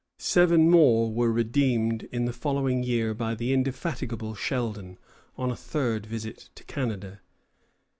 Seven 0.17 0.67
more 0.67 1.11
were 1.13 1.31
redeemed 1.31 2.07
in 2.11 2.25
the 2.25 2.33
following 2.33 2.81
year 2.81 3.13
by 3.13 3.35
the 3.35 3.53
indefatigable 3.53 4.33
Sheldon, 4.33 4.97
on 5.37 5.51
a 5.51 5.55
third 5.55 6.07
visit 6.07 6.49
to 6.55 6.63
Canada. 6.63 7.21